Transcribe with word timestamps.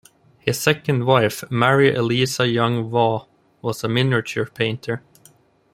His 0.39 0.59
second 0.59 1.05
wife, 1.05 1.43
Mary 1.51 1.93
Eliza 1.93 2.47
Young 2.47 2.89
Waugh, 2.89 3.27
was 3.61 3.83
a 3.83 3.87
miniature 3.87 4.47
painter. 4.47 5.03